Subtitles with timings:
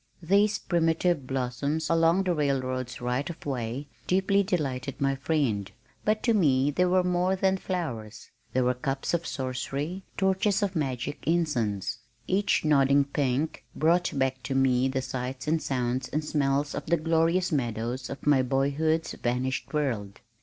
[0.23, 5.71] These primitive blossoms along the railroad's right of way deeply delighted my friend,
[6.03, 10.75] but to me they were more than flowers, they were cups of sorcery, torches of
[10.75, 11.99] magic incense.
[12.25, 16.97] Each nodding pink brought back to me the sights and sounds and smells of the
[16.97, 20.19] glorious meadows of my boyhood's vanished world.